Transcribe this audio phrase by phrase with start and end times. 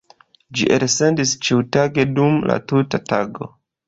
[0.59, 3.51] Ĝi elsendis ĉiutage, dum la tuta tago.